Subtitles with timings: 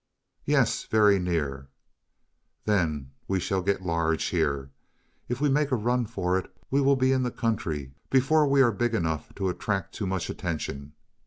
[0.45, 1.67] "Yes, very near."
[2.65, 4.71] "Then we shall get large here.
[5.29, 8.63] If we make a run for it we will be in the country before we
[8.63, 10.93] are big enough to attract too much attention.